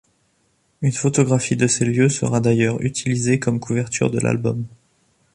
[0.81, 4.65] Une photographie de ces lieux sera d'ailleurs utilisée comme couverture de l'album.